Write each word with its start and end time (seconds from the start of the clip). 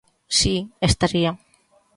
Si, 0.39 0.55
estaría. 0.89 1.31